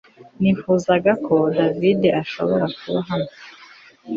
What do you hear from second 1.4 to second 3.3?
David ashobora kuba hano